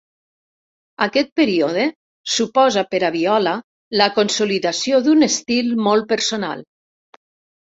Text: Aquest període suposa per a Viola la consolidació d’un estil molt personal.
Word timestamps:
Aquest 1.05 1.27
període 1.39 1.83
suposa 2.37 2.85
per 2.95 3.01
a 3.09 3.13
Viola 3.17 3.53
la 4.01 4.09
consolidació 4.17 5.03
d’un 5.09 5.29
estil 5.29 5.71
molt 5.91 6.09
personal. 6.15 6.67